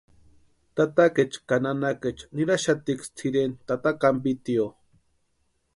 [0.75, 4.65] Tateecha ka nanecha niraxatiksï tʼireni tata kampitio.